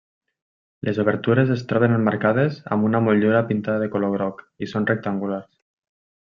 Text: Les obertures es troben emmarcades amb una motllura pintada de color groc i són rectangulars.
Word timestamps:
Les 0.87 0.99
obertures 1.01 1.51
es 1.55 1.61
troben 1.71 1.93
emmarcades 1.97 2.57
amb 2.77 2.87
una 2.89 3.03
motllura 3.09 3.43
pintada 3.53 3.85
de 3.85 3.91
color 3.97 4.15
groc 4.17 4.43
i 4.65 4.71
són 4.73 4.91
rectangulars. 4.95 5.51